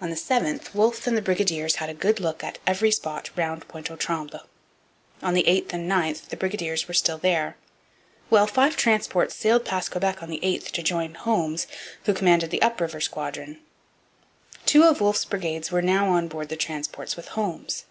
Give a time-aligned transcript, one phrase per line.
[0.00, 3.68] On the 7th Wolfe and the brigadiers had a good look at every spot round
[3.68, 4.40] Pointe aux Trembles.
[5.20, 7.58] On the 8th and 9th the brigadiers were still there;
[8.30, 11.66] while five transports sailed past Quebec on the 8th to join Holmes,
[12.06, 13.58] who commanded the up river squadron.
[14.64, 17.84] Two of Wolfe's brigades were now on board the transports with Holmes.